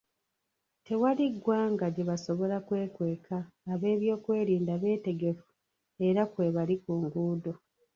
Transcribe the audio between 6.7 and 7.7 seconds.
ku nguudo.